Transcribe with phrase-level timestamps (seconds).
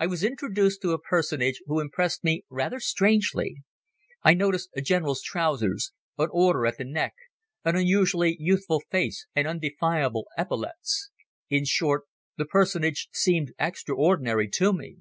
[0.00, 3.62] I was introduced to a personage who impressed me rather strangely.
[4.24, 7.14] I noticed a General's trousers, an Order at the neck,
[7.64, 11.10] an unusually youthful face and undefinable epaulettes.
[11.50, 12.02] In short,
[12.36, 14.96] the personage seemed extraordinary to me.